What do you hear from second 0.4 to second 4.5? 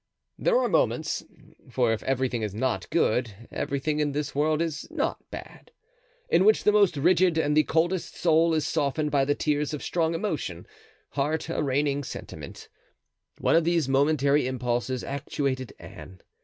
are moments—for if everything is not good, everything in this